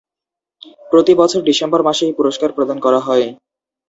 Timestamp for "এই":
2.07-2.13